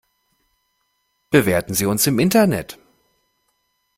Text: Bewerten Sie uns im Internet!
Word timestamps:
Bewerten 1.29 1.75
Sie 1.75 1.85
uns 1.85 2.07
im 2.07 2.17
Internet! 2.17 2.79